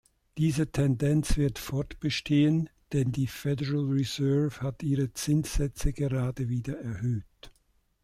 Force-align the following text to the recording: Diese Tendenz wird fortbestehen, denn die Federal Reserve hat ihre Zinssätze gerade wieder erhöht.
Diese 0.39 0.65
Tendenz 0.71 1.37
wird 1.37 1.59
fortbestehen, 1.59 2.71
denn 2.91 3.11
die 3.11 3.27
Federal 3.27 3.83
Reserve 3.85 4.59
hat 4.59 4.81
ihre 4.81 5.13
Zinssätze 5.13 5.93
gerade 5.93 6.49
wieder 6.49 6.79
erhöht. 6.81 7.51